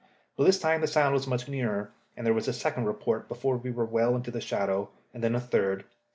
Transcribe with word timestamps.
But 0.35 0.45
this 0.45 0.57
time 0.59 0.81
the 0.81 0.87
sound 0.87 1.13
was 1.13 1.27
much 1.27 1.47
nearer, 1.47 1.91
and 2.17 2.25
there 2.25 2.33
was 2.33 2.47
a 2.47 2.53
second 2.53 2.85
report 2.85 3.27
before 3.27 3.57
we 3.57 3.69
were 3.69 3.85
well 3.85 4.15
into 4.15 4.31
the 4.31 4.41
shadow, 4.41 4.89
and 5.13 5.23
then 5.23 5.35
a 5.35 5.39
third. 5.39 5.83